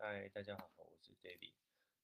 [0.00, 1.54] 嗨，大家好，我是 David。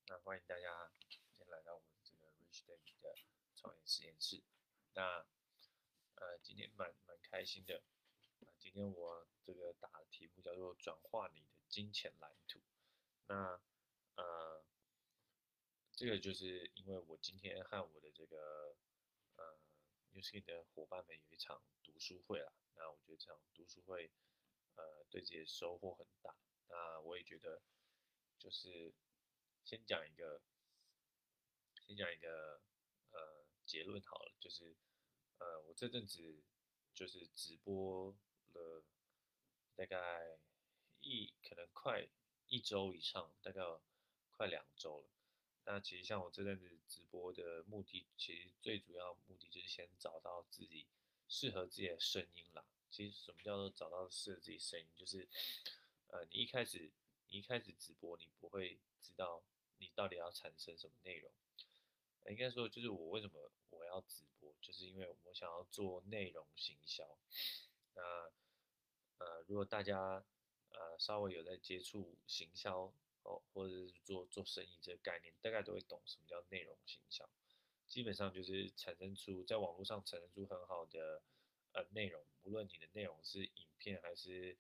[0.09, 3.15] 那欢迎大家今天来到我们这个 Rich David 的
[3.55, 4.43] 创业实验室。
[4.95, 5.25] 那
[6.17, 7.85] 呃，今天蛮蛮开心的。
[8.41, 12.61] 啊，今天我这个打的题目叫做“转化你的金钱蓝图”。
[13.29, 13.61] 那
[14.17, 14.65] 呃，
[15.93, 18.75] 这个就是因为我今天和我的这个
[19.37, 19.57] 呃
[20.11, 22.53] n e w s k i n 的伙伴们有一场读书会啦。
[22.75, 24.11] 那我觉得这场读书会
[24.75, 26.35] 呃对自己的收获很大。
[26.67, 27.63] 那我也觉得。
[28.45, 28.93] 就是
[29.65, 30.43] 先讲一个，
[31.87, 32.61] 先讲一个
[33.11, 34.77] 呃结论好了，就是
[35.39, 36.43] 呃我这阵子
[36.93, 38.15] 就是直播
[38.53, 38.85] 了
[39.75, 40.39] 大概
[41.01, 42.07] 一可能快
[42.49, 43.63] 一周以上，大概
[44.31, 45.09] 快两周了。
[45.65, 50.87] 那其实像我这阵子直播的目的，其实最主要目的就是先找到自己
[51.29, 52.63] 适合自己的声音啦。
[52.91, 55.27] 其实什么叫做找到适合自己声音，就是
[56.09, 56.93] 呃你一开始。
[57.37, 59.43] 一开始直播，你不会知道
[59.79, 61.29] 你到底要产生什么内容。
[62.31, 67.05] 应该说，就是我为什么我要直播，就是因为我想要做内容行销。
[67.95, 68.03] 那
[69.19, 70.25] 呃，如果大家
[70.71, 72.93] 呃稍微有在接触行销
[73.25, 77.29] 哦，或者是做做生意这个概念，大概都会懂什么叫内容行销。
[77.89, 81.21] 基本上就是产生出在网络上产生出很好的
[81.73, 84.57] 呃内容，无论你的内容是影片还是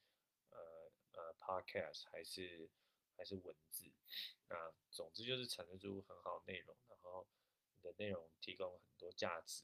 [1.14, 1.34] 呃。
[1.44, 2.70] ，podcast 还是
[3.18, 3.92] 还是文字，
[4.48, 7.26] 那总之就是产生出很好内容，然后
[7.74, 9.62] 你的内容提供很多价值，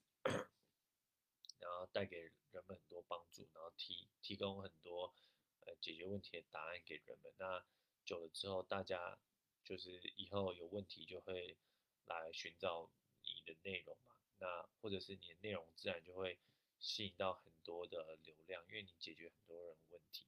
[1.58, 5.14] 然后带给人们很多帮助，然后提提供很多
[5.60, 7.32] 呃解决问题的答案给人们。
[7.38, 7.64] 那
[8.04, 9.18] 久了之后，大家
[9.64, 11.56] 就是以后有问题就会
[12.04, 12.90] 来寻找
[13.22, 16.38] 你的内容嘛，那或者是你的内容自然就会
[16.78, 20.26] 吸引到很多的流量，因为你解决很多人问题，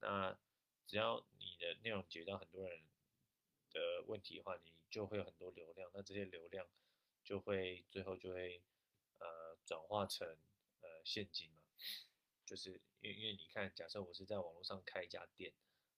[0.00, 0.38] 那。
[0.90, 2.80] 只要你的内容解决到很多人
[3.70, 5.88] 的问题的话，你就会有很多流量。
[5.94, 6.66] 那这些流量
[7.22, 8.60] 就会最后就会
[9.18, 10.26] 呃转化成
[10.80, 11.62] 呃现金嘛。
[12.44, 15.52] 就是因为因为你看，假设我是在网络上开一家店，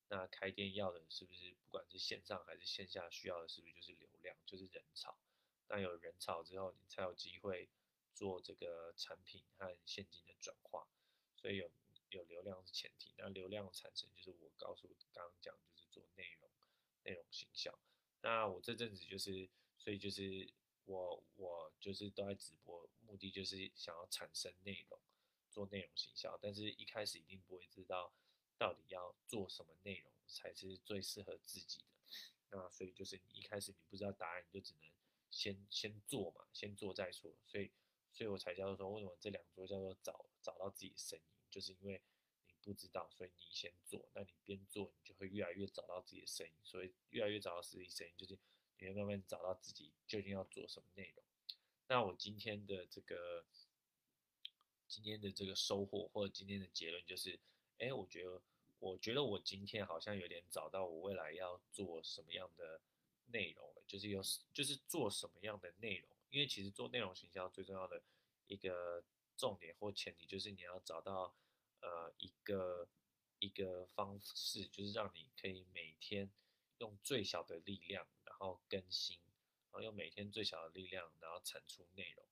[0.08, 5.16] 那开店要的是不是不管是线上还是线下需要的是不是就是流量，就是人潮？
[5.69, 7.70] 那有人潮之后，你才有机会
[8.12, 10.86] 做这个产品和现金的转化。
[11.38, 11.70] 所以有。
[12.16, 16.50] 有流量是前提，那流量产生就是我告诉刚刚讲，就是做内容，
[17.04, 17.76] 内容形象。
[18.20, 20.48] 那我这阵子就是，所以就是
[20.84, 24.98] 我我就是都在直播，目的就是想要产生内容，
[25.50, 26.38] 做内容形象。
[26.40, 28.12] 但是一开始一定不会知道
[28.58, 31.84] 到底要做什么内容才是最适合自己的。
[32.50, 34.90] 那所以就是你一开始你不知道答案，你就只能
[35.30, 37.32] 先先做嘛，先做再说。
[37.46, 37.72] 所以
[38.12, 41.24] 所以我才叫做说，为什么这两周叫做找找到自己的声音。
[41.52, 42.00] 就是因为
[42.48, 44.08] 你不知道，所以你先做。
[44.14, 46.52] 那你边做，你就会越来越找到自己的声音。
[46.64, 48.38] 所以越来越找到自己声音，就是
[48.78, 51.22] 你会慢慢找到自己究竟要做什么内容。
[51.88, 53.44] 那我今天的这个
[54.88, 57.38] 今天的这个收获，或者今天的结论就是：
[57.78, 58.42] 哎，我觉得，
[58.78, 62.80] 我觉得我今天好像有点找到我未来要做什么样的
[63.26, 63.82] 内容了。
[63.86, 64.22] 就是有，
[64.54, 66.08] 就是做什么样的内容。
[66.30, 68.02] 因为其实做内容形象最重要的
[68.46, 69.04] 一个
[69.36, 71.34] 重点或前提，就是你要找到。
[71.82, 72.88] 呃，一个
[73.41, 76.31] 一个方式就是让你可以每天
[76.78, 79.19] 用最小的力量，然后更新，
[79.65, 82.25] 然后用每天最小的力量，然后产出内容。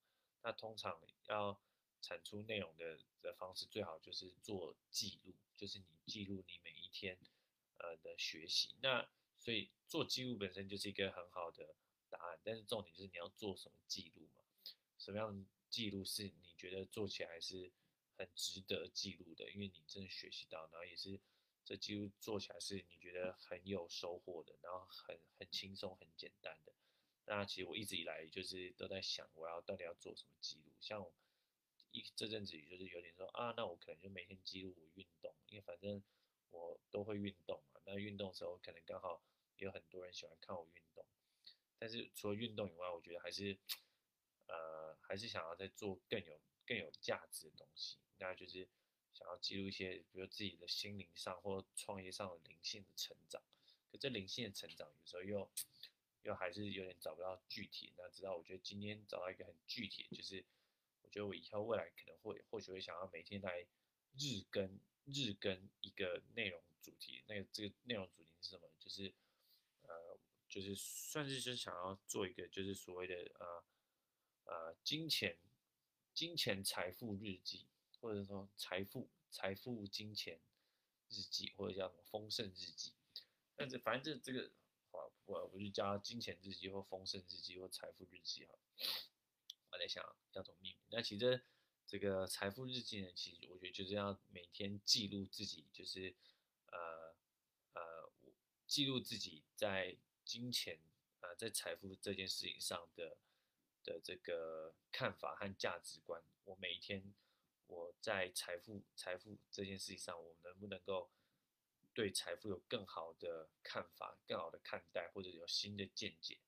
[0.42, 1.60] 那通常要
[2.00, 7.18] 产出内容的的方式，最好就是做记录，就是你记录你每一天
[7.78, 8.76] 呃的学习。
[8.80, 9.08] 那
[9.40, 11.74] 所以做记录本身就是一个很好的
[12.08, 14.44] 答案，但是重点就是你要做什么记录嘛？
[14.96, 17.72] 什么样的记录是你觉得做起来是？
[18.20, 21.18] 很值得记录的，因为你真的学习到，然后也是
[21.64, 26.72] 这记录做起来是你觉得很有收获的，然后很很轻松、很简单的。
[27.24, 30.72] 那其实我一直以来就是都在想，我要到底要做什么记录。
[30.80, 31.02] 像
[31.92, 36.02] 一这阵子，就是有点说啊，那我可能就每天记录我运动，因为反正
[36.50, 37.80] 我都会运动嘛。
[37.86, 39.22] 那运动的时候，可能刚好
[39.56, 41.06] 有很多人喜欢看我运动。
[41.78, 43.56] 但是除了运动以外，我觉得还是
[44.46, 46.38] 呃，还是想要再做更有。
[46.70, 48.68] 更有价值的东西，那就是
[49.12, 53.42] 想要记录一些，比如自己的心灵上或创业上的灵性的成长。
[53.90, 55.50] 可这灵性的成长有时候又
[56.22, 57.92] 又还是有点找不到具体。
[57.96, 60.44] 那直到我觉得今天找到一个很具体，就是
[61.02, 63.66] 我觉得我以后未来可能会或许会想要每天来
[64.16, 67.24] 日更日更一个内容主题。
[67.26, 68.70] 那个这个内容主题是什么？
[68.78, 69.12] 就是
[69.82, 70.16] 呃，
[70.48, 73.64] 就是算是就是想要做一个就是所谓的呃
[74.44, 75.36] 呃金钱。
[76.14, 77.66] 金钱财富日记，
[78.00, 80.40] 或者说财富财富金钱
[81.08, 82.92] 日记，或者叫什么丰盛日记，
[83.56, 84.50] 但是反正这这个，
[84.90, 88.54] 我我我就叫金钱日记或丰盛日记或财富日记哈。
[89.70, 90.80] 我在想要怎么命名。
[90.90, 91.42] 那其实
[91.86, 96.14] 这个财富日记呢，其实我觉得就是要每天记录自己，就是
[96.66, 97.14] 呃
[97.74, 98.12] 呃，
[98.66, 100.80] 记录自己在金钱
[101.20, 103.16] 啊，在财富这件事情上的
[103.84, 106.22] 的这个看法和价值观。
[106.44, 107.14] 我每一天
[107.66, 111.10] 我在财富财富这件事情上，我能不能够
[111.94, 116.38] 对财富有更好的看法、更好的看待，或者有新的见解？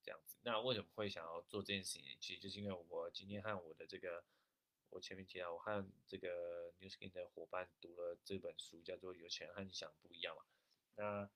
[0.00, 2.16] 这样子，那为什么会想要做这件事情？
[2.20, 4.24] 其实就是因为我今天和我的这个，
[4.90, 10.44] 我前面提到，我和这个 New Skin 的伙伴读了这本书，叫做《有钱和你想不一样》嘛。
[10.94, 11.28] 那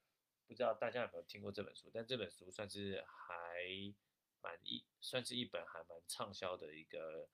[0.47, 1.91] 不知道大家有没有听过这本书？
[1.93, 3.93] 但这本书算是还
[4.43, 7.29] 蛮一，算是一本还蛮畅销的一个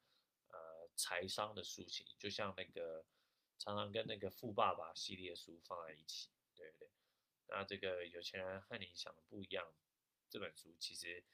[0.49, 3.05] 呃财商的书籍，就像那个
[3.59, 6.91] 常常跟那个富爸爸系列书放在一起，对不对？
[7.49, 9.73] 那这个有钱人和你想的不一样。
[10.31, 11.25] 这本书其实，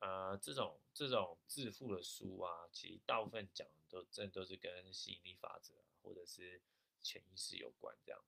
[0.00, 6.60] 呃，这种这种致富的书啊，其实大部分讲的都真都是跟吸引力法则或者是
[7.00, 8.20] 潜意识有关这样。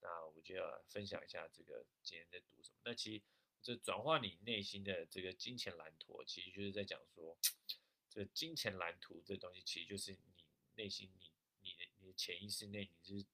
[0.00, 2.76] 那我就要分享一下这个今天在读什么。
[2.84, 3.24] 那其实
[3.62, 7.36] 这转化你内心的这个金钱蓝图，其实就是在讲说，
[8.08, 10.44] 这金钱蓝图这东西其实就是你
[10.76, 13.26] 内心你你的你的潜意识内你是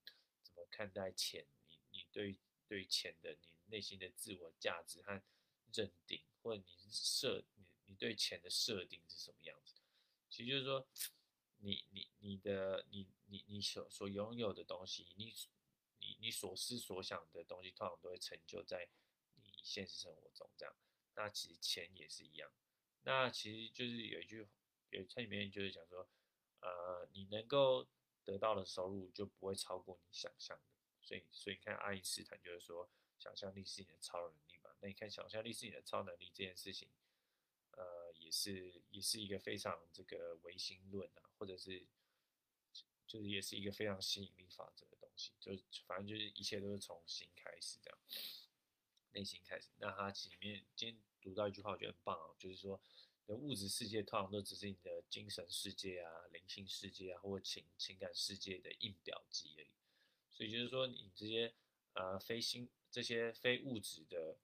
[0.42, 2.36] 怎么看待钱，你你对
[2.66, 5.22] 对钱的你内心的自我价值和。
[5.72, 9.74] 认定或者你设你你对钱的设定是什么样子？
[10.30, 10.86] 其实就是说，
[11.58, 15.34] 你你你的你你你所所拥有的东西，你
[15.98, 18.88] 你你所思所想的东西，通常都会成就在
[19.64, 20.48] 现实生活中。
[20.56, 20.76] 这样，
[21.16, 22.48] 那其实钱也是一样。
[23.02, 24.46] 那其实就是有一句
[24.90, 26.08] 有它里面就是讲说，
[26.60, 27.86] 呃，你能够
[28.22, 30.62] 得到的收入就不会超过你想象的。
[31.02, 32.88] 所以所以你看爱因斯坦就是说，
[33.18, 34.70] 想象力是你的超能力嘛。
[34.80, 36.88] 那你看，想象力是你的超能力这件事情，
[37.72, 41.86] 呃，也是也是一个非常这个唯心论啊，或者是
[43.06, 47.98] 就是也是一个非常吸引力法则的东西，就是反正就是一切都是从心开始这样，
[49.14, 49.68] 内心开始。
[49.78, 52.80] 那他里面今天读到一句话，我觉得很棒啊，就是说，
[53.26, 59.68] 的物质世界通常都只是你的精神世界啊、灵性世界啊，或情情感世界的印表机而已。
[60.30, 61.54] 所以就是说，你这些
[61.94, 64.36] 呃非心这些非物质的。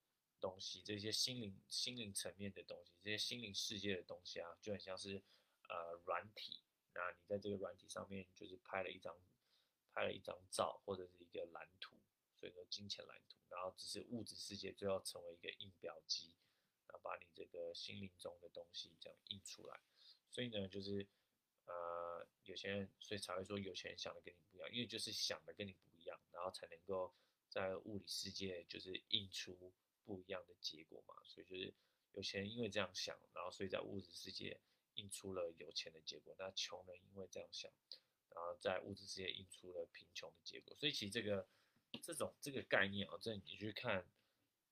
[0.42, 5.22] 东西，这些心灵、心灵层面的东西，这些心灵世界的东西啊，就很像是
[5.68, 6.62] 呃软体。
[6.94, 9.14] 那你在这个软体上面，就是拍了一张
[9.92, 11.94] 拍了一张照，或者是一个蓝图，
[12.40, 13.36] 所以说金钱蓝图。
[13.50, 16.34] 然后只是物质世界最后成为一个印表机，
[16.86, 19.78] 然后把你这个心灵中的东西这样印出来。
[20.30, 21.06] 所以呢，就是
[21.66, 27.12] 呃有钱人，所以才会说有钱人想的跟你不一样，因为就是想的跟你不一样，然后才能够
[27.50, 29.72] 在物理世界就是印出。
[30.02, 31.72] 不一样的结果嘛，所以就是
[32.14, 34.58] 有钱人因为这样想，然后所以在物质世界
[34.94, 36.34] 印出了有钱的结果。
[36.36, 37.70] 那穷人因为这样想，
[38.30, 40.74] 然后在物质世界印出了贫穷的结果。
[40.76, 41.46] 所以其实这个
[41.98, 44.06] 这种这个概念啊，这你去看，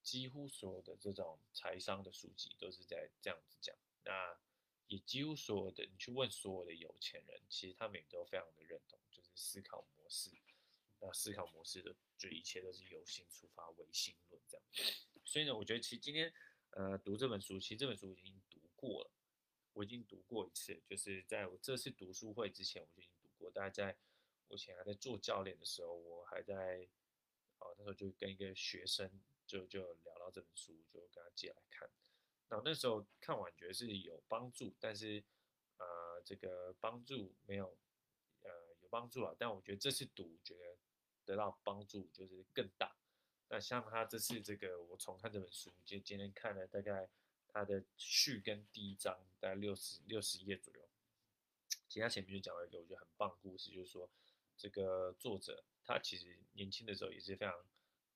[0.02, 3.76] 几乎所有的这种财商的书籍都是在这样子讲。
[4.04, 4.38] 那
[4.86, 10.30] 也几乎所有的你去问所有的有钱人，其实他们也都非常的认同，就是思考模式。
[11.00, 14.66] 那思考模式的，就一切都是由心出发，唯心论这样。
[15.24, 16.32] 所以呢，我觉得其实今天，
[16.70, 19.10] 呃，读这本书，其实这本书已经读过了，
[19.74, 23.48] 我已经读过一次，就是在我这次读书会之前，我就已经读过。
[23.52, 23.96] 大概在
[24.48, 26.88] 我以前还在做教练的时候，我还在，
[27.58, 29.10] 哦，那时候就跟一个学生
[29.46, 31.88] 就就聊到这本书，就跟他借来看。
[32.48, 35.22] 那那时候看完觉得是有帮助，但是，
[35.76, 37.76] 呃，这个帮助没有，
[38.42, 38.50] 呃，
[38.80, 40.78] 有帮助啊，但我觉得这次读，觉得。
[41.28, 42.96] 得到帮助就是更大。
[43.50, 47.06] 那像他这次这个，我重看这本书，就今天看了大概
[47.48, 50.88] 他的序跟第一章，大概六十六十页左右。
[51.86, 54.08] 其他前面就讲了一个我觉得很棒的故事，就是说
[54.56, 57.66] 这个作者他其实年轻的时候也是非常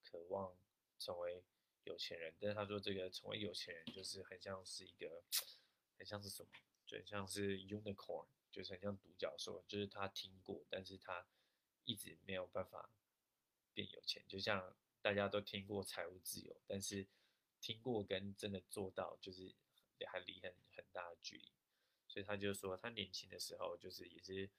[0.04, 0.54] 渴望
[0.98, 1.42] 成为
[1.84, 5.24] 有钱人，但是他说这个成为有钱人就是很像是一个
[5.98, 6.50] 很像是什么，
[6.86, 11.26] 就很像是 unicorn，就是很像独角兽，就是他听过，但是他
[11.84, 12.90] 一直没有办法。
[13.74, 17.06] 变有钱，就像大家都听过财务自由，但是
[17.58, 19.50] 听过跟真的做到，就是
[20.06, 21.50] 还离很很大的距离。
[22.06, 24.50] 所以他就说，他年轻的时候就是也是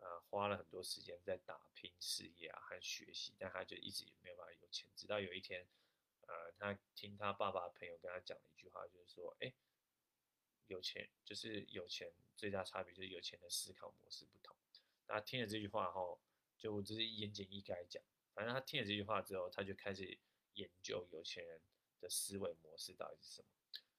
[0.00, 4.88] 呃花了很多时间在打拼事业啊和学习，但他就一直也没有办法有钱。
[4.96, 5.66] 直到有一天，
[6.22, 9.52] 呃，他听他爸爸朋友跟他讲了一句话，就是说，哎，
[10.66, 14.56] 有钱就是有钱最大差别就是有钱的思考模式不同。
[15.06, 16.20] 那听了这句话后，
[16.56, 18.02] 就只是言简意赅讲。
[18.32, 20.16] 反正他听了这句话之后，他就开始
[20.54, 21.60] 研究有钱人
[22.00, 23.48] 的思维模式到底是什么。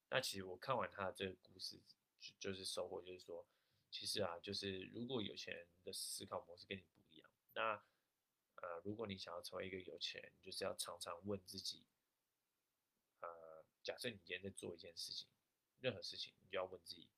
[0.09, 1.77] 那其实我看完他的这个故事，
[2.19, 3.45] 就就是收获就是说，
[3.91, 7.83] 其实啊，就是如果有钱人的思考模式跟你不一样，那
[8.55, 11.83] 呃，如果你想要成为一个有钱人，就是要常常问自己，
[13.19, 15.27] 呃，假设你今天在做一件事情，
[15.79, 17.09] 任何事情，你就要问自己，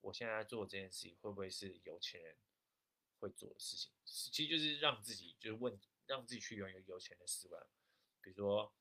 [0.00, 2.36] 我现在做这件事情会不会是有钱人
[3.20, 3.92] 会做的事情？
[4.04, 7.58] 其实就是让自己就是问，让自己去拥有有钱的思维。
[8.20, 8.74] 比如说，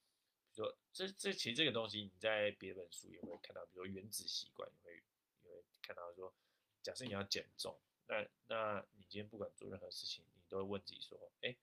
[0.53, 5.03] 比如说这这其实这个东西你在别本书也会看到，比如说原子习惯，也会
[5.43, 6.33] 也会看到说，
[6.81, 11.55] 假设你要减重，那那你今天不管做任何事情，你都会问自己说，哎。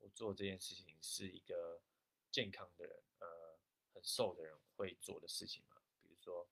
[0.00, 1.80] 我做这件事情是一个
[2.30, 3.58] 健康的人，呃，
[3.94, 5.80] 很瘦的人会做的事情吗？
[6.02, 6.46] 比如说，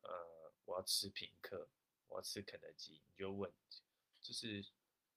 [0.00, 1.68] 呃，我要吃品客，
[2.08, 3.52] 我要吃肯德基，你就问，
[4.22, 4.64] 这是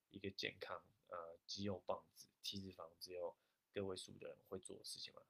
[0.09, 3.33] 一个健康，呃，肌肉棒子、体脂肪只有
[3.71, 5.21] 个位数的人会做的事情吗？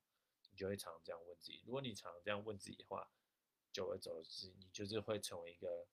[0.50, 1.62] 你就会常常这样问自己。
[1.68, 3.08] 如果你常常这样问自己的话，
[3.72, 5.86] 久而久之，你就是会成为一个，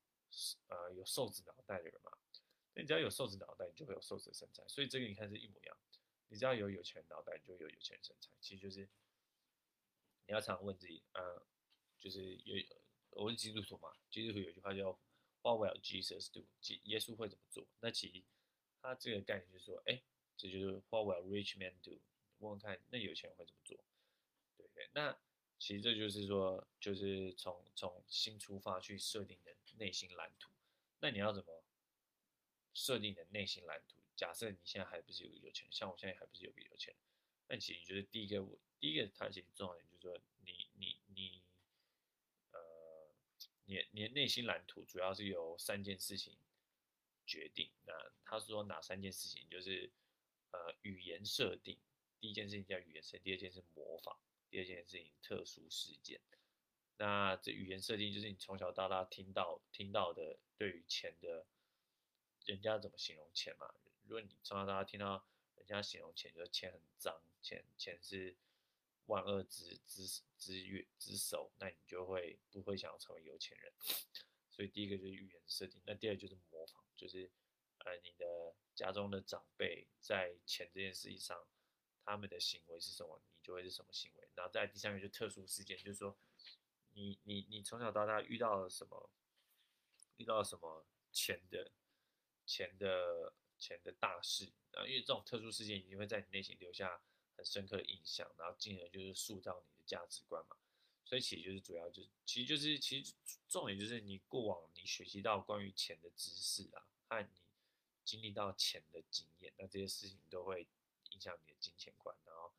[0.69, 2.13] 呃，有瘦子脑袋的人嘛。
[2.75, 4.63] 那你只要有瘦子脑袋，你就会有瘦子的身材。
[4.69, 5.77] 所以这个你看是一模一样。
[6.29, 8.31] 你只要有有钱脑袋，你就有有钱身材。
[8.41, 8.89] 其实就是
[10.27, 11.43] 你要常问自己，呃，
[11.99, 12.55] 就是有
[13.11, 14.91] 我问基督徒嘛，基督徒有句话叫
[15.43, 16.47] “What will Jesus do？”
[16.85, 17.67] 耶稣会怎么做？
[17.81, 18.23] 那其实
[18.83, 20.03] 他这个概念就是说，哎，
[20.37, 21.99] 这就是 “What will rich man do？”
[22.39, 23.77] 问问看，那有钱人会怎么做？
[24.57, 24.89] 对不对？
[24.93, 25.19] 那
[25.59, 30.53] 其实这就是说，就是从从心出发去设定的内心蓝图。
[31.01, 31.65] 那你要怎么
[32.75, 33.97] 设定的内心蓝图？
[34.17, 37.03] 假设你现在还不是有有钱，像我现在还不是有个有钱人，
[37.49, 41.43] 那其实就是第一个，我第一个他其实重要点就是说，你你你，
[42.53, 42.61] 呃，
[43.65, 46.37] 你你的内心蓝图主要是由三件事情
[47.27, 47.71] 决定。
[47.85, 47.93] 那
[48.25, 49.49] 他说哪三件事情？
[49.49, 49.91] 就是
[50.51, 51.79] 呃语言设定，
[52.19, 54.19] 第一件事情叫语言设定，第二件是模仿，
[54.51, 56.21] 第二件事情特殊事件。
[56.97, 61.47] 那这语言设定就是你从小到大听到听到的对于钱的，
[62.45, 63.73] 人家怎么形容钱嘛？
[64.05, 65.25] 如果你从小到大听到
[65.57, 68.37] 人家形容钱，就是钱很脏，钱钱是
[69.07, 73.73] 万恶之之之月之首，那你就会不会想要成为有钱人？
[74.51, 77.31] 所以第一个就是语言设定，那第二就是模仿，就是
[77.85, 81.47] 呃你的家中的长辈在钱这件事情上，
[82.05, 84.29] 他们的行为是什么，就会是什么行为。
[84.35, 86.17] 然后在第三个就特殊事件，就是说
[86.93, 89.11] 你你你从小到大遇到了什么，
[90.19, 91.73] 遇到了什么钱的
[92.47, 93.33] 钱的。
[93.61, 97.03] 钱的大事啊，因为这种特殊事件一定会在你内心留下
[97.37, 100.57] 很深刻的印象，然后进而就是塑造你的价值观嘛。
[101.05, 103.13] 所以其实就是主要就是，其实就是其实
[103.49, 107.29] 重点就是你过往你学习到关于钱的知识啊，和你
[108.05, 110.65] 经历到钱的经验，那这些事情都会
[111.11, 112.53] 影响你的金钱观，然后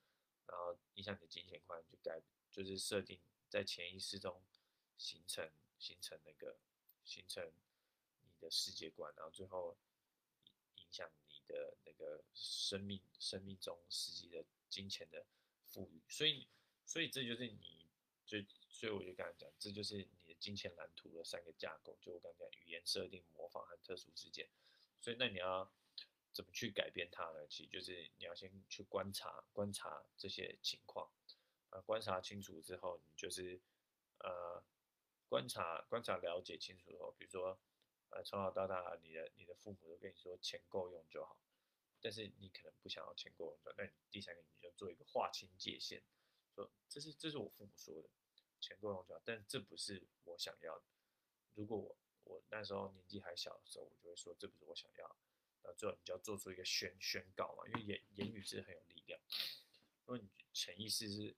[0.50, 4.42] 然后影响你的金钱观就改就是设定在潜意识中
[4.98, 6.58] 形成形成那个
[7.04, 7.52] 形成
[8.22, 9.78] 你的世界观，然后最后。
[10.76, 15.24] 影响你的那个生命，生命中实际的金钱的
[15.68, 16.48] 富裕，所以，
[16.84, 17.86] 所以这就是你，
[18.26, 18.40] 就
[18.72, 24.50] 所以我就刚才讲，这就是你的金钱蓝图的三个架构，就我刚才讲语言设定、模仿和特殊事件。
[25.00, 25.72] 所以，那你要
[26.40, 27.46] 怎么去改变它呢？
[27.50, 31.12] 其实就是你要先去观察，观察这些情况，
[31.70, 33.60] 啊，观察清楚之后，你就是
[34.20, 34.64] 呃，
[35.28, 37.60] 观察、观察、了解清楚之后，比如说。
[38.12, 41.40] 呃，从小到大，你的你的父母都跟你说钱够用就好，
[42.02, 46.02] 但是你可能不想要钱够用，那你第三个你就做一个划清界限，
[46.56, 48.10] 说这是这是我父母说的，
[48.60, 50.86] 钱够用就好，但这不是我想要的。
[51.54, 55.16] 如果我我那时候年纪还小的时候，我就会说这不是我想要，
[55.64, 59.20] 那最后你就要做出一个宣宣告嘛，因为言言语是很有力量。
[60.06, 61.36] 如果你潜意识是，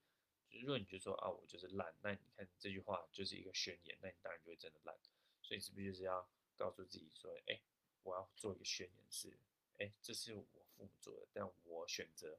[0.51, 4.96] 如果你就说啊我就是烂，那你看这句话就是一个宣言，那你当然就会真的烂。
[5.42, 6.28] 所以你是不是就是要？
[6.58, 7.60] 告诉自己说：“哎，
[8.04, 9.36] 我要做一个宣言，是，
[9.80, 10.44] 哎，这是我
[10.78, 12.38] 父母做的，但我选择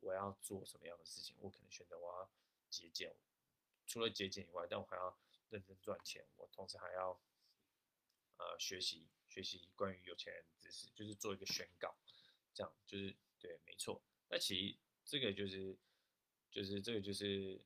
[0.00, 1.36] 我要做什么样的事情。
[1.40, 2.30] 我可能选择我要
[2.70, 3.14] 节俭，
[3.86, 5.14] 除了节俭以外，但我还要
[5.50, 6.24] 认真赚钱。
[6.38, 7.20] 我同时还要，
[8.38, 11.94] 呃，学习学习关于有钱人的知识，就是做一个宣告，
[12.54, 14.02] 这样就是对，没错。
[14.28, 15.76] 那其实这个就是，
[16.50, 17.60] 就是这个就是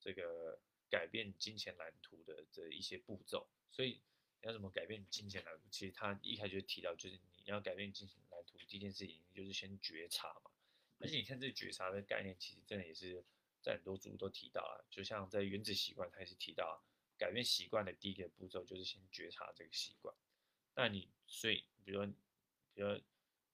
[0.00, 0.58] 这个
[0.90, 4.00] 改变金钱蓝图的这一些步骤，所以。”
[4.44, 5.62] 要怎么改变金钱蓝图？
[5.70, 10.50] 其实他一开始就提到，就是你要改变金钱蓝图，第一件事情就是先觉察嘛。
[10.98, 13.24] 而且你看这觉察的概念，其实真的也是
[13.62, 14.84] 在很多书都提到啊。
[14.90, 16.84] 就像在原子习惯，他也是提到，
[17.24, 20.14] 改变习惯的第一个步骤就是先觉察这个习惯。
[20.74, 22.06] 那你所以，比如说，
[22.74, 23.00] 比如说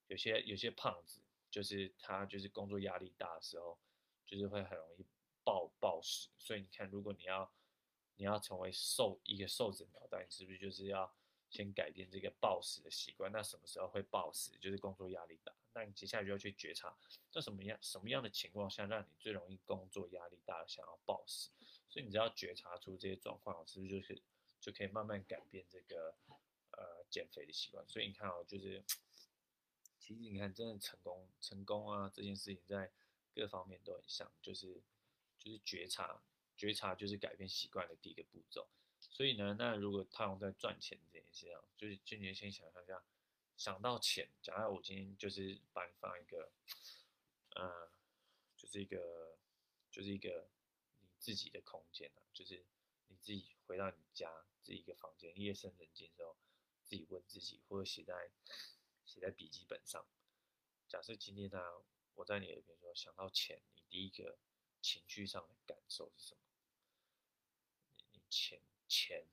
[0.09, 1.21] 有些有些胖子，
[1.53, 3.79] 就是他就是工作压力大的时候，
[4.27, 5.07] 就是会很容易
[5.45, 6.29] 暴暴食。
[6.37, 7.49] 所以你看，如果你要
[8.17, 11.15] 你要成为瘦一个瘦子脑袋，你是不是就是要
[11.49, 13.31] 先改变这个暴食的习惯？
[13.31, 14.59] 那什么时候会暴食？
[14.59, 15.55] 就是工作压力大。
[15.73, 16.97] 那你接下来就要去觉察，
[17.31, 21.51] 在什么样什么样的情况下，让你最容易工作压力大，想要暴食？
[21.89, 24.21] 所以你只要觉察出这些状况，是不是就是
[24.61, 26.15] 就可以慢慢改变这个
[26.73, 27.87] 呃减肥的习惯？
[27.89, 28.83] 所以你看哦，就是
[29.99, 32.91] 其实你看，真的成功成功啊，这件事情在
[33.35, 34.83] 各方面都很像，就是
[35.39, 36.23] 就是觉察，
[36.57, 38.69] 觉察就是改变习惯的第一个步骤。
[38.99, 43.03] 所以呢，那如果套用在赚钱这件事上，就是就你先想象一下。
[43.61, 46.51] 想到钱，假如我今天就是把你放一个，
[47.51, 47.93] 呃，
[48.57, 49.37] 就是一个，
[49.91, 50.49] 就是一个
[51.03, 52.65] 你自己的空间啊，就是
[53.09, 56.39] 你自己回到你家自己一个房间，夜深人静的时候，
[56.87, 58.31] 自己问自己，或者写在
[59.05, 60.07] 写在笔记本上。
[60.89, 61.83] 假设今天呢，
[62.15, 64.39] 我在你耳边说想到钱，你第一个
[64.81, 66.41] 情绪上的感受是什么？
[67.99, 69.27] 你你钱钱，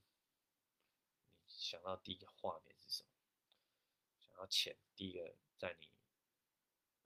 [1.46, 3.10] 你想到第一个画面是什么？
[4.38, 5.90] 然后钱，第一个在你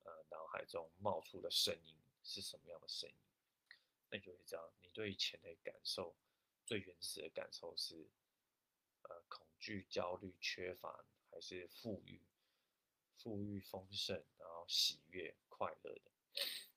[0.03, 1.95] 呃脑海中冒出的声音
[2.25, 3.15] 是什么样的声音？
[4.09, 6.13] 那你就会知道，你对钱的感受
[6.65, 8.09] 最原始的感受是
[9.03, 12.21] 呃恐惧、焦虑、缺乏，还是富裕、
[13.15, 16.11] 富裕丰盛，然后喜悦、快乐的？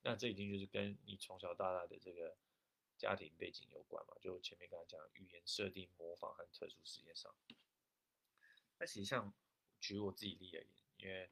[0.02, 2.36] 那这已经就是跟你从小到大的这个
[2.96, 4.16] 家庭背景有关嘛？
[4.20, 7.34] 就前面刚才讲语言设定、模仿和特殊实验上，
[8.78, 9.34] 那实际上。
[9.84, 11.30] 举我自己例而言，因为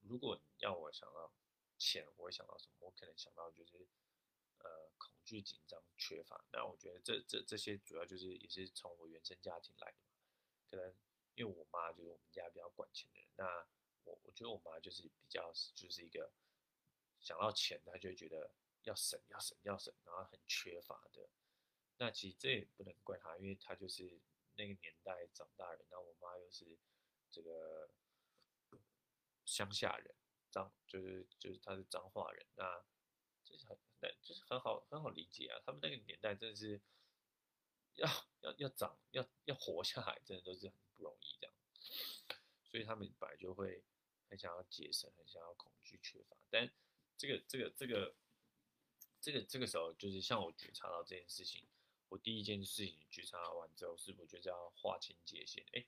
[0.00, 1.30] 如果要我想到
[1.76, 2.74] 钱，我会想到什么？
[2.78, 3.86] 我可能想到就是
[4.60, 6.42] 呃恐惧、紧张、缺乏。
[6.52, 10.16] 那我觉得这这这些主要就是也是从我原生家庭来的嘛。
[10.70, 10.96] 可能
[11.34, 13.68] 因为我妈就是我们家比较管钱的人，那
[14.04, 16.32] 我我觉得我妈就是比较就是一个
[17.20, 21.28] 想到钱，她就会觉得要省、要省、要省，然后很缺乏的。
[21.98, 24.18] 那其实这也不能怪她，因为她就是
[24.54, 26.78] 那个年代长大人，那我妈又是。
[27.30, 27.90] 这个
[29.44, 30.14] 乡下人，
[30.50, 32.84] 脏就是就是他是脏话人，那
[33.44, 35.60] 就是很那就是很好很好理解啊。
[35.64, 36.80] 他们那个年代真的是
[37.94, 38.08] 要
[38.40, 41.54] 要要长要要活下来，真的都是很不容易这样。
[42.64, 43.82] 所以他们本来就会
[44.28, 46.36] 很想要节省，很想要恐惧缺乏。
[46.50, 46.70] 但
[47.16, 48.14] 这个这个这个
[49.20, 51.66] 这个这个时候，就是像我觉察到这件事情，
[52.08, 55.64] 我第一件事情觉察完之后，是不是就要划清界限？
[55.72, 55.84] 哎。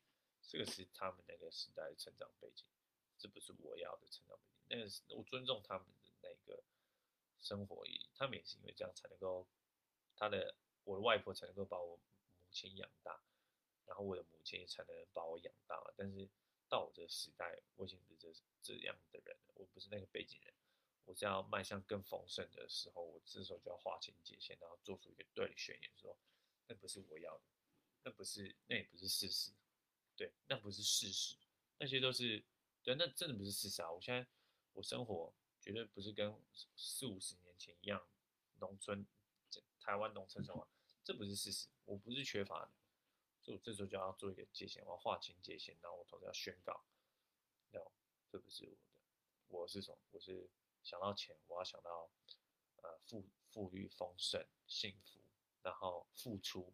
[0.53, 2.67] 这个是他们那个时代的成长背景，
[3.17, 4.69] 这不是我要的成长背景。
[4.69, 6.62] 那个是我尊重他们的那个
[7.41, 9.49] 生活，也他们也是因为这样才能够，
[10.15, 12.03] 他的我的外婆才能够把我母
[12.51, 13.19] 亲养大，
[13.87, 15.83] 然后我的母亲才能把我养大。
[15.97, 16.29] 但是
[16.69, 18.31] 到我这个时代，我已经不是这
[18.62, 20.53] 这样的人了，我不是那个背景人，
[21.07, 26.15] 我是要迈向更丰盛的时候，我这时候就要划清界限，然后做出一个对的宣言，说
[26.67, 27.45] 那不是我要的，
[28.03, 29.51] 那不是那也不是事实。
[30.16, 31.37] 对，那不是事实，
[31.79, 32.44] 那些都是
[32.83, 33.90] 对，那真的不是事实啊！
[33.90, 34.27] 我现在
[34.72, 36.37] 我生活绝对不是跟
[36.77, 38.07] 四五十年前一样，
[38.59, 39.07] 农村
[39.81, 40.68] 台湾农村生活，
[41.03, 42.70] 这不是事实，我不是缺乏的，
[43.40, 46.85] 所以我这时候就要做一个界限，我要划清界限，然后我同时要宣告
[47.70, 47.90] ，no，
[48.31, 48.79] 这不是我的，
[49.48, 49.98] 我是什么？
[50.11, 50.48] 我是
[50.83, 52.11] 想到钱，我要想到
[52.83, 55.20] 呃富富裕丰盛幸福，
[55.62, 56.72] 然后付出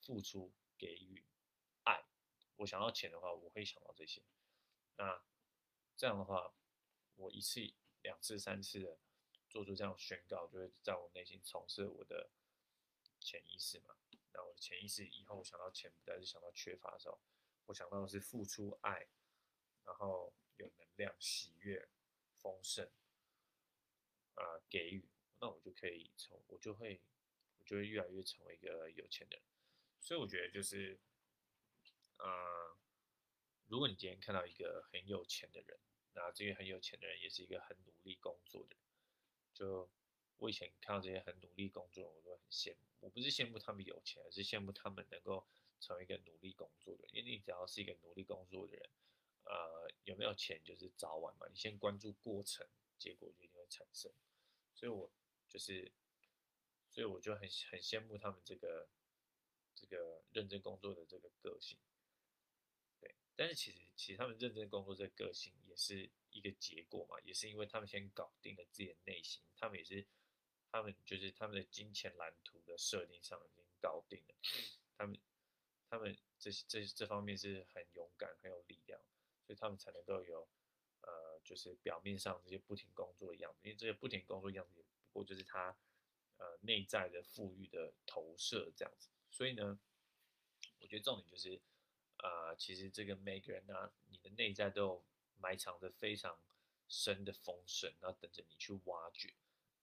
[0.00, 1.24] 付出给予。
[2.60, 4.22] 我想到钱的话，我会想到这些。
[4.96, 5.24] 那
[5.96, 6.52] 这样的话，
[7.16, 8.98] 我一次、两次、三次的
[9.48, 12.30] 做出这样宣告，就会在我内心重设我的
[13.18, 13.96] 潜意识嘛。
[14.34, 17.18] 那我的潜意识以后我想到钱，不再是想到缺乏的时候，
[17.64, 19.08] 我想到的是付出爱，
[19.86, 21.88] 然后有能量、喜悦、
[22.36, 22.90] 丰盛
[24.34, 25.08] 啊，给予，
[25.40, 27.00] 那我就可以成，我就会，
[27.56, 29.44] 我就会越来越成为一个有钱的人。
[29.98, 31.00] 所以我觉得就是。
[32.22, 32.76] 嗯，
[33.66, 35.78] 如果你今天看到一个很有钱的人，
[36.12, 38.84] 那这个很有钱的人也是一个很努力工作的人。
[39.54, 39.90] 就
[40.36, 42.78] 我以前看到这些很努力工作，我都很羡慕。
[43.00, 45.46] 我不是羡慕他们有钱，而是羡慕他们能够
[45.80, 47.10] 成为一个努力工作的人。
[47.14, 48.90] 因为你只要是一个努力工作的人，
[49.44, 51.46] 呃，有没有钱就是早晚嘛。
[51.48, 52.66] 你先关注过程，
[52.98, 54.12] 结果就一定会产生。
[54.74, 55.10] 所以我
[55.48, 55.92] 就是，
[56.90, 58.88] 所以我就很很羡慕他们这个
[59.74, 61.78] 这个认真工作的这个个性。
[63.40, 70.06] 但是其实，其实他们认真工作这个个性也是一个结果嘛，也是因为他们先搞定了自己的内心，他们也是，
[70.70, 74.34] 他们就是他们的金钱蓝图的设定上已经搞定了，
[74.94, 75.18] 他们，
[75.88, 79.00] 他们这这这方面是很勇敢、很有力量，
[79.46, 80.46] 所以他们才能够有，
[81.00, 85.74] 呃，就是表面上这些不停工作的样子，因为这些不停工作样子也不过就是他
[86.36, 89.08] 呃内在的富裕的投射这样子。
[89.30, 89.80] 所以呢，
[90.80, 91.58] 我觉得重点就是
[92.22, 95.04] 啊，其实这个每个人呢，你的内在都有
[95.38, 96.38] 埋藏着非常
[96.88, 99.32] 深的丰盛，然后等着你去挖掘。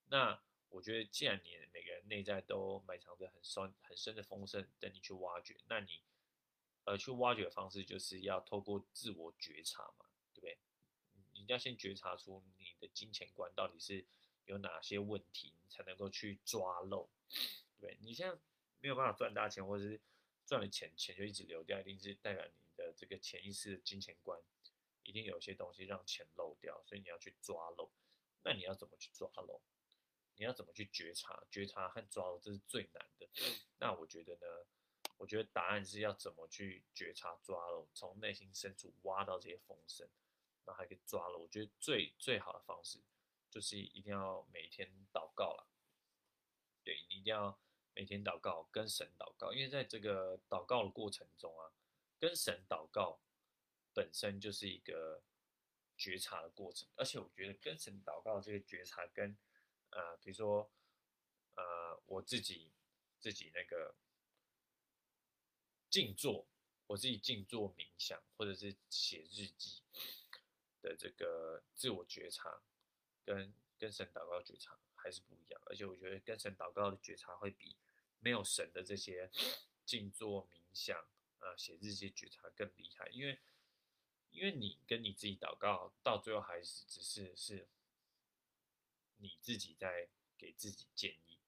[0.10, 6.02] 那我觉得，既然你每个人内在都埋藏着很深很深的丰盛，等你去挖掘，那你
[6.84, 10.58] 呃去挖掘的方式就是要透过自我觉察嘛，对不对？
[11.34, 14.06] 你要先觉察出你的金钱观到底是
[14.46, 17.08] 有哪些问题，你才能够去抓漏，
[17.80, 18.38] 对你现在
[18.80, 20.00] 没有办法赚大钱，或者是
[20.48, 24.42] 赚了钱钱就一直流掉，一定是代表你的这个潜意识的金钱观
[25.04, 27.92] 一定有些东西让钱漏掉，所以你要去抓漏。
[28.44, 29.62] 那你要怎么去抓漏？
[30.36, 31.44] 你要怎么去觉察？
[31.52, 33.28] 觉察和抓漏，这是最难的。
[33.80, 34.48] 那我觉得呢？
[35.18, 40.08] 我觉得答案是要怎么去觉察抓漏，从内心深处挖到这些风声，
[40.64, 41.40] 然后还可以抓漏。
[41.40, 43.00] 我觉得最最好的方式
[43.50, 45.68] 就是一定要每天祷告了。
[46.84, 47.60] 对你一定要
[47.98, 51.74] 每天祷告，跟神祷告，因为在这个祷告的过程中啊，
[52.20, 53.20] 跟神祷告
[53.92, 55.24] 本身就是一个
[55.98, 59.36] 觉察的过程，而且我觉得跟神祷告这个觉察跟
[59.90, 60.70] 呃，比如说，
[61.56, 62.72] 呃，我自己
[63.20, 63.96] 自己那个
[65.90, 66.46] 静坐，
[66.86, 69.82] 我自己静坐冥想，或者是写日记
[70.84, 72.62] 的这个自我觉察，
[73.26, 75.60] 跟跟神祷告觉察还是不一样。
[75.66, 77.76] 而且我觉得跟神祷告的觉察会比
[78.20, 79.30] 没有神的这些
[79.86, 80.98] 静坐冥想
[81.40, 83.40] 啊、写日记觉察更厉害，因为
[84.32, 87.68] 因为你跟你自己祷告，到最后还是只是是。
[89.20, 91.40] 你自己在给自己建议，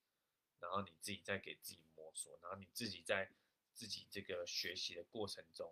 [0.60, 3.32] 然后你自己在给自己摸索，然后你自己在
[3.76, 5.72] 自己这个学习的过程中，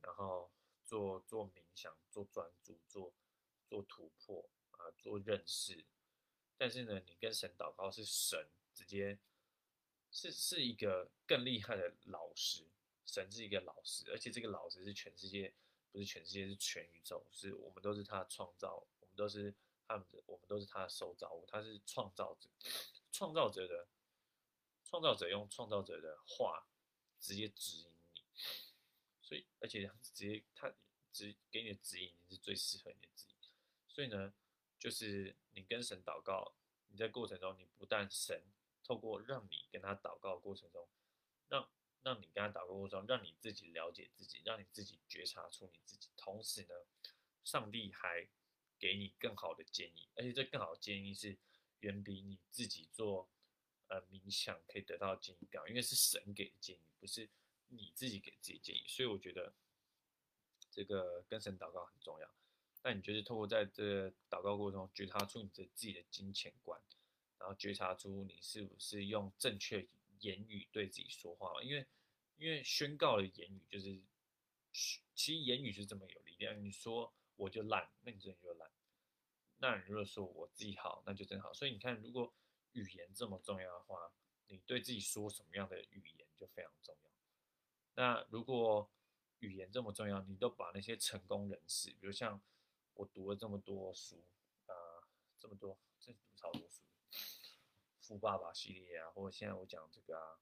[0.00, 0.48] 然后
[0.84, 3.12] 做做冥想、做专注、做
[3.68, 5.84] 做突破啊、做认识。
[6.56, 9.18] 但是呢，你跟神祷告是神直接
[10.10, 12.64] 是是一个更厉害的老师，
[13.06, 15.52] 神是一个老师，而且这个老师是全世界，
[15.92, 19.54] 不是全世界，是全宇宙，是我们都是他创造，我们都是。
[19.90, 22.50] 他们的我们都是他的受造物，他是创造者，
[23.10, 23.88] 创造者的
[24.84, 26.68] 创造者用创造者的话
[27.18, 28.20] 直接指引你，
[29.22, 30.70] 所以而且直接他
[31.10, 33.48] 指给你的指引你是最适合你的指引，
[33.88, 34.34] 所以呢，
[34.78, 36.52] 就是你跟神祷告，
[36.88, 38.44] 你在过程中，你不但神
[38.88, 40.88] 透过让你跟他祷告的过程中，
[41.48, 41.68] 让
[42.02, 46.74] 让你跟他祷告过程中，让你自己了解自己，让你自己觉察出你自己，同时呢，
[47.44, 48.26] 上帝还。
[48.80, 51.36] 给你更好的建议，而且这更好的建议是
[51.80, 53.28] 远比你自己做
[53.88, 57.28] 呃冥想可以得到建议高，因为是神给的建议，不是
[57.70, 58.84] 你自己给自己建议。
[58.86, 59.52] 所以我觉得
[60.70, 62.30] 这个跟神祷告很重要。
[62.84, 66.80] 那你就是透过在这祷告过程中觉察出你的自己的金钱观，
[67.38, 69.86] 然后觉察出你是不是用正确
[70.20, 71.86] 言语对自己说话因为
[72.36, 74.00] 因为宣告的言语就是，
[74.72, 76.64] 其实言语是这么有力量。
[76.64, 77.12] 你说。
[77.38, 78.68] 我就烂，那你真的就烂。
[79.58, 81.54] 那你如果说我自己好，那就真好。
[81.54, 82.34] 所以你看，如果
[82.72, 84.12] 语言这么重要的话，
[84.48, 87.10] 你对自己说什么样的语言就非常重要。
[87.94, 88.90] 那如果
[89.38, 92.42] 语言这么重要，你都把那些成功人士，比如像
[92.94, 94.20] 我读了这么多书
[94.66, 94.74] 啊，
[95.38, 96.82] 这么多，这读超多书，
[98.08, 100.40] 富爸爸系列啊，或者现在我讲这个啊，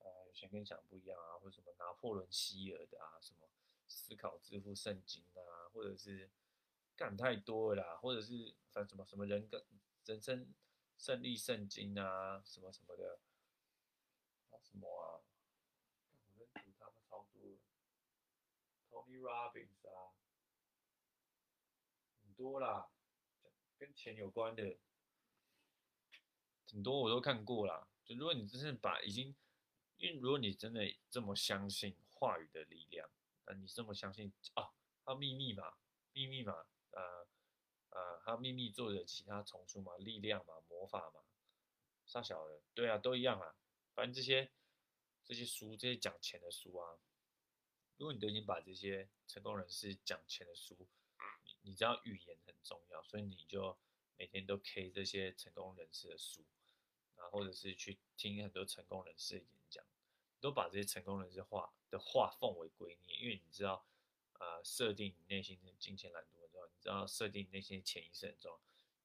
[0.00, 3.48] 啊，有些跟你讲不一样啊，或者什么拿破仑希尔的啊，什么。
[3.92, 6.30] 思考致富圣经啊，或者是
[6.94, 9.66] 干太多了啦，或者是反什么什么人格
[10.04, 10.54] 人生
[10.96, 13.18] 胜利圣经啊，什么什么的，
[14.50, 15.18] 啊什么啊，
[16.28, 17.58] 我认读他们超多
[18.88, 20.14] ，Tony Robbins 啊，
[22.22, 22.92] 很多啦，
[23.76, 24.78] 跟钱有关的，
[26.72, 27.86] 很多我都看过啦。
[28.04, 29.34] 就如果你真是把已经，
[29.98, 33.08] 因为如果你真的这么相信话语的力量。
[33.46, 34.70] 那你这么相信啊？
[35.04, 35.74] 还有秘密嘛？
[36.12, 36.52] 秘密嘛？
[36.92, 37.26] 呃
[37.88, 39.96] 呃，还有秘密作者其他丛书嘛？
[39.98, 40.54] 力量嘛？
[40.68, 41.20] 魔法嘛？
[42.06, 42.60] 啥小的？
[42.74, 43.56] 对啊，都一样啊。
[43.94, 44.52] 反正这些
[45.24, 46.98] 这些书，这些讲钱的书啊，
[47.96, 50.76] 如果你都已经把这些成功人士讲钱的书，
[51.44, 53.76] 你你知道语言很重要，所以你就
[54.16, 56.44] 每天都 K 这些成功人士的书，
[57.20, 59.84] 啊，或者是去听很多成功人士的演讲。
[60.40, 63.86] 都把这些成功人士话的话奉为圭臬，因为你知道，
[64.38, 68.60] 呃，设定你内心的金钱蓝图很重要，你知道设定你内心潜意识很重要。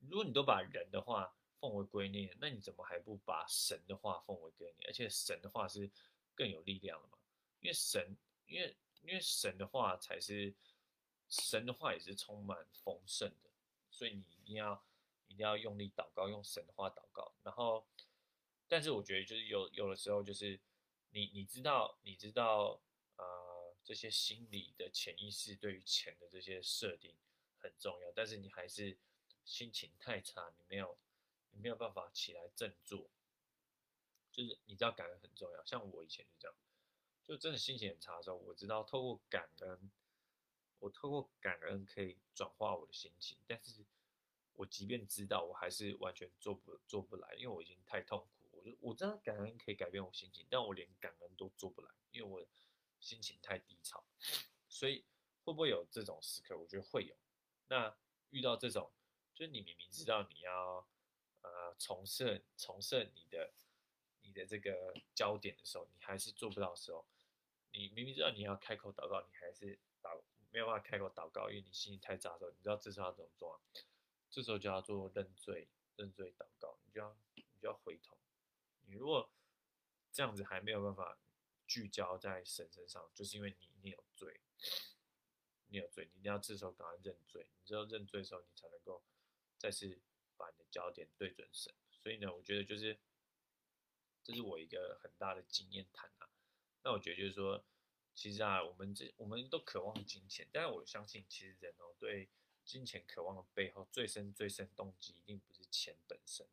[0.07, 4.87] 如果你都把人的话奉为圭臬，那你怎么还不把神的话奉为圭臬？
[4.87, 5.91] 而且神的话是
[6.35, 7.17] 更有力量的嘛？
[7.59, 10.53] 因为神，因为因为神的话才是
[11.27, 13.49] 神的话也是充满丰盛的，
[13.91, 14.81] 所以你一定要
[15.27, 17.33] 一定要用力祷告，用神的话祷告。
[17.43, 17.85] 然后，
[18.67, 20.59] 但是我觉得就是有有的时候就是
[21.09, 22.81] 你你知道你知道
[23.17, 27.15] 呃这些心理的潜意识对于钱的这些设定
[27.57, 28.97] 很重要，但是你还是
[29.43, 30.97] 心情太差，你没有
[31.51, 33.09] 你没有办法起来振作。
[34.31, 36.57] 就是你知道感恩很重要，像我以前就这样，
[37.23, 39.89] 就真的心情很差的时候，我知道透过感恩，
[40.79, 43.85] 我透过感恩可以转化我的心情，但是
[44.55, 48.49] 我即便知道，我还是完全做不做不来，因为我已经太痛苦。
[48.51, 52.45] 我就我知道感恩可以改变我心情，但我连感恩都做不来，因为我
[52.99, 54.03] 心情太低潮。
[54.67, 55.05] 所以
[55.43, 56.57] 会不会有这种时刻？
[56.57, 57.15] 我觉得会有。
[57.67, 57.95] 那
[58.29, 58.91] 遇到这种，
[59.33, 60.87] 就是你明明知道你要
[61.41, 63.53] 呃重设重设你的。
[64.27, 67.05] 你的这个焦点的时候，你还是做不到的时候，
[67.71, 73.61] 你明明知道你要开口祷告，你还是祷没有办法开口祷告，因为你心里太杂的时候，你知道这时候要怎么做？
[74.29, 78.17] 这时候就要做认罪，认罪祷告，你就要你就要回头。
[78.85, 79.29] 你如果
[80.11, 81.17] 这样子还没有办法
[81.67, 84.41] 聚焦在神身上，就是因为你你有罪，
[85.67, 87.49] 你有罪，你一定要这时候赶快认罪。
[87.59, 89.03] 你知道认罪的时候，你才能够
[89.57, 89.99] 再次
[90.37, 91.73] 把你的焦点对准神。
[91.91, 92.99] 所以呢，我觉得就是。
[94.27, 96.27] 这是我一个很大的经验谈啊，
[96.81, 97.63] 那我觉得就是说，
[98.15, 102.27] 其实啊，我们这我们都渴望金钱，但是我相信，其实人哦对
[102.65, 106.47] 金钱渴望的背后最深最深动机，一定不是钱本身，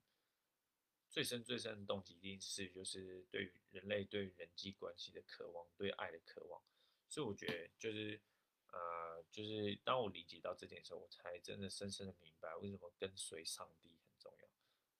[1.09, 6.63] 最深最深的动机一定是就是对于人类对人际关系的渴望，对爱的渴望。
[7.09, 8.21] 所以我觉得就是
[8.69, 14.49] 呃，就是当我理解到这点的时候，我才真的深深的明白为什么跟随上帝很重要，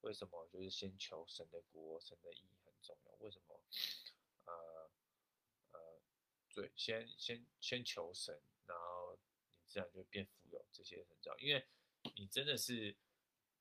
[0.01, 2.73] 为什么就是先求神的国，神的意义很。
[2.83, 3.15] 重要？
[3.21, 3.61] 为什么？
[4.45, 4.91] 呃
[5.71, 6.01] 呃，
[6.53, 9.17] 对，先先先求神，然后
[9.73, 11.39] 自然就变富有，这些很重要。
[11.39, 11.65] 因为
[12.17, 12.95] 你真的是，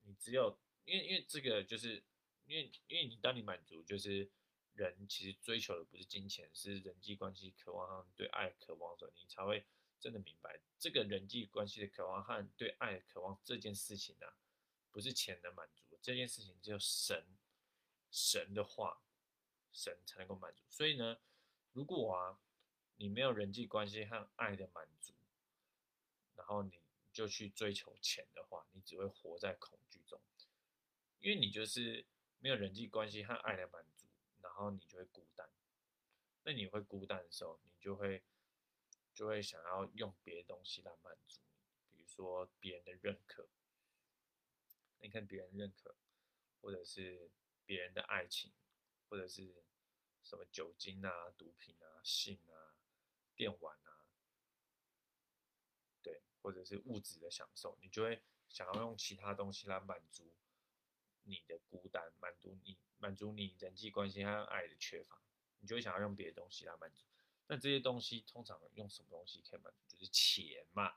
[0.02, 2.04] 你只有，因为因为这个就是，
[2.46, 4.30] 因为因为你当你满足，就是
[4.74, 9.64] 人其实追求的不是金钱，是人际关系渴望和对爱渴望的时候，你才会
[10.00, 14.28] 真的明白这个人际关系的渴望和对爱的渴望这件事情呢，
[14.92, 17.26] 不是钱能满足，这件事情只有神
[18.12, 19.02] 神的话。
[19.74, 21.18] 神才能够满足，所以呢，
[21.72, 22.38] 如果啊，
[22.98, 25.14] 你没有人际关系和爱的满足，
[26.42, 26.82] 然后你
[27.14, 30.20] 就去追求钱的话，你只会活在恐惧中，
[31.20, 32.04] 因为你就是
[32.40, 34.08] 没有人际关系和爱的满足，
[34.42, 35.48] 然后你就会孤单。
[36.44, 38.24] 那你会孤单的时候，你就会
[39.14, 41.40] 就会想要用别的东西来满足
[41.92, 43.48] 你，比如说别人的认可，
[45.00, 45.96] 你看别人认可，
[46.60, 47.30] 或者是
[47.66, 48.52] 别人的爱情。
[49.12, 49.54] 或者是
[50.24, 52.80] 什么酒精啊、毒品啊、性啊、
[53.36, 54.01] 电玩啊，
[56.42, 60.32] 或者是物质的享受，你就会想要用其他东西来满足
[61.24, 65.22] 你的孤单，满足你满足你人际关系和爱的缺乏，
[65.60, 67.06] 你就会想要用别的东西来满足。
[67.48, 69.98] 那这些东西通常用什么东西可以满足？
[69.98, 70.94] 就是钱嘛。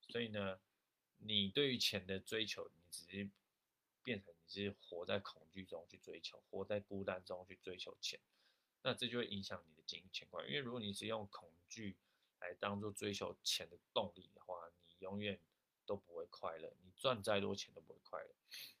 [0.00, 0.60] 所以呢，
[1.18, 3.28] 你对于钱的追求，你只是。
[4.04, 8.18] 变成你是活在恐惧中去追求，活在孤单中去追求钱，
[8.80, 10.46] 那这就会影响你的金钱观。
[10.46, 11.94] 因为如果你是用恐惧
[12.40, 15.38] 来当做追求钱的动力的话，你永远
[15.86, 16.72] 都不会快乐。
[16.82, 18.30] 你赚再多钱都不会快乐，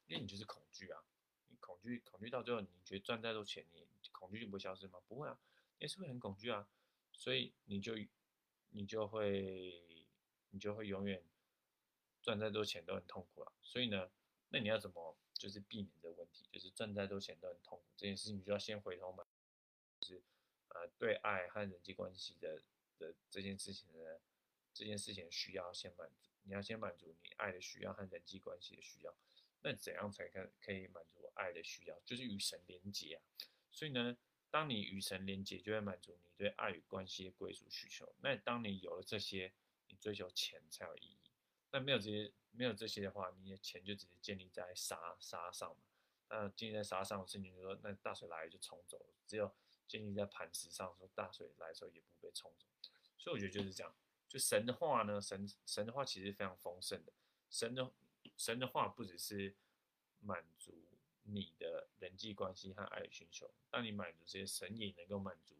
[0.06, 1.02] 因为你就是恐惧啊。
[1.48, 5.00] 你恐惧，恐惧到最后，你觉得赚再多钱，你恐惧就不会消失吗？
[5.08, 5.38] 不会啊，
[5.78, 6.68] 也是会很恐惧啊。
[7.12, 7.94] 所以你就
[8.70, 10.06] 你就会
[10.50, 11.24] 你就会永远
[12.22, 13.52] 赚再多钱都很痛苦了。
[13.62, 14.10] 所以呢？
[14.50, 16.46] 那你要怎么就是避免这个问题？
[16.50, 19.26] 就是赚再多钱都很痛苦这件事情，你就要先回头嘛，
[20.00, 20.22] 就是
[20.68, 22.62] 呃对爱和人际关系的
[22.98, 24.20] 的这件事情的
[24.74, 29.14] 这件事情需要先满足，你要先满足你爱的需要和人际关系的需要。
[29.60, 31.98] 那怎样才可可以满足爱的需要？
[32.04, 33.22] 就是与神连接啊。
[33.72, 34.16] 所以呢，
[34.50, 38.14] 当你与神连接，就会满足你对爱与关系的归属需求。
[38.20, 39.52] 那当你有了这些，
[39.88, 41.30] 你追求钱才有意义。
[41.72, 45.82] 那没有这些，没有这些的话，你的钱就只是建立在沙沙上嘛。
[46.30, 49.14] 那建立在沙上的事情，就说那大水来了就冲走了。
[49.26, 49.52] 只有
[49.88, 52.66] 建立在磐石上，说大水来的时候也不被冲走。
[53.28, 53.94] 所以我觉得就是这样。
[54.26, 57.12] 就神的话呢，神神的话其实非常丰盛的。
[57.50, 57.92] 神的
[58.38, 59.54] 神的话不只是
[60.20, 60.72] 满足
[61.24, 65.54] 你的人际关系和爱的需求，当你满足这些，神也能够满足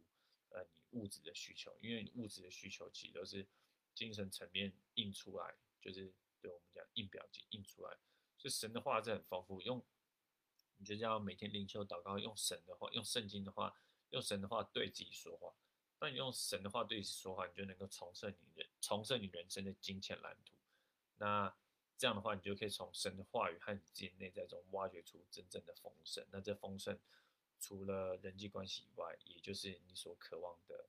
[0.48, 3.46] 呃你物质的需求，因为你物质的需求其实都是
[3.94, 5.54] 精神层面印出来。
[5.81, 7.96] 就是对我们讲印表机印出来，
[8.37, 9.61] 所以神的话是很丰富。
[9.62, 9.83] 用
[10.78, 13.74] 你就要每天灵修祷告，用神的话，用圣经的话，
[14.11, 15.54] 用神的话对自己说话。
[15.98, 20.54] 当你用神的话对自己说话，你就能够重设你人重设你人生的金钱蓝图。
[21.16, 21.54] 那
[21.96, 26.24] 这样的话，你就可以从神的话语和你自己内在中挖掘出真正的丰盛。
[26.30, 26.96] 那这丰盛
[27.58, 30.88] 除了人际关系以外，也就是你所渴望的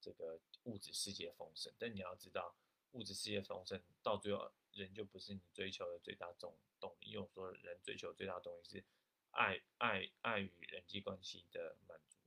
[0.00, 1.72] 这个物质世界丰盛。
[1.76, 2.54] 但你要知道，
[2.92, 7.10] 物质世界丰盛到最后，人就不是你追求的最大动动力。
[7.10, 8.84] 因为我说，人追求最大动力是
[9.32, 12.18] 爱爱爱与人际关系的满足。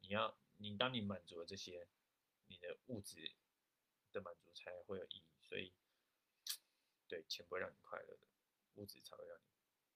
[0.00, 1.88] 你要你当你满足了这些，
[2.46, 3.32] 你的物质
[4.12, 5.24] 的满足才会有意义。
[5.40, 5.72] 所以。
[7.08, 8.28] 对，钱不会让你快乐的，
[8.74, 9.42] 物质才会让你，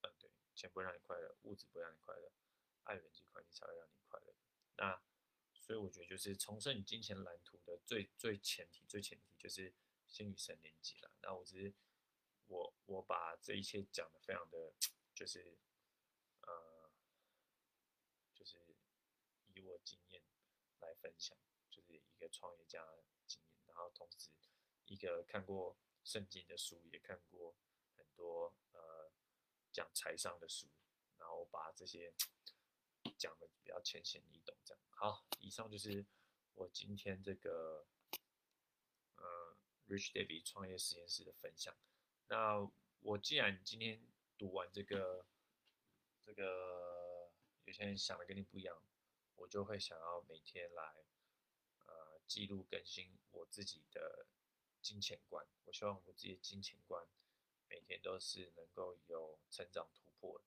[0.01, 2.31] 嗯，对，钱不会让你快乐，物质不会让你快乐，
[2.85, 4.33] 爱人际关系才会让你快乐。
[4.77, 4.99] 那，
[5.53, 9.75] 所以我觉得就是重生你金钱蓝图的最最前提，最前提就是
[10.07, 11.11] 先与神连接了。
[11.21, 11.75] 那我只是，
[12.47, 14.73] 我我把这一切讲的非常的，
[15.13, 15.55] 就是，
[16.41, 16.91] 呃，
[18.33, 18.57] 就是
[19.53, 20.23] 以我经验
[20.83, 21.37] 来分享，
[21.69, 22.85] 就是一个创业家
[23.25, 24.29] 经验，然后同时
[24.85, 25.75] 一个看过。
[26.05, 27.55] 圣经的书也看过
[27.95, 29.09] 很多，呃，
[29.71, 30.67] 讲财商的书，
[31.17, 32.13] 然后把这些
[33.17, 34.83] 讲的比较浅显易懂，这样。
[34.89, 36.05] 好，以上就是
[36.55, 37.87] 我今天这个，
[39.15, 39.55] 呃
[39.87, 41.73] ，Rich David 创业实验室的分享。
[42.27, 42.69] 那
[42.99, 44.05] 我既然今天
[44.37, 45.25] 读完这个，
[46.21, 47.31] 这个
[47.63, 48.77] 有些人想的跟你不一样，
[49.43, 51.03] 我就会想要每天来，
[51.85, 54.25] 呃，记录更新我自己的。
[54.81, 57.07] 金钱观，我希望我自己的金钱观
[57.69, 60.43] 每天都是能够有成长突破的。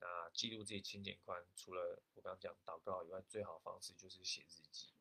[0.00, 4.94] 那记录自己金钱观，除了我刚刚讲祷告以外，最好方式就是写日记。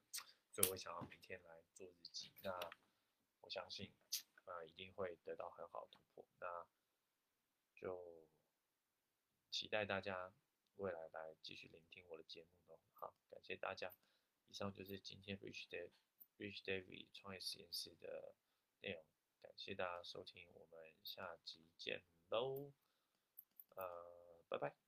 [0.52, 2.34] 所以我想要每天来做日记。
[2.44, 2.60] 那
[3.40, 3.94] 我相信，
[4.44, 6.26] 啊，一定会得到很好的突破。
[6.42, 6.68] 那
[7.74, 8.28] 就
[9.50, 10.34] 期待大家
[10.78, 12.80] 未来来继续聆听我的节目喽。
[12.94, 13.94] 好，感谢大家。
[14.48, 15.90] 以上就是今天 Rich Day
[16.38, 18.36] Rich David 创业实验室的。
[18.82, 19.04] 内容，
[19.42, 22.72] 感谢大家收听，我们下集见喽，
[23.76, 24.85] 呃，拜拜。